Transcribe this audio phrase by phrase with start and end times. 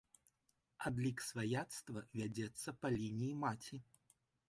[0.91, 3.75] Адлік сваяцтва вядзецца па лініі маці.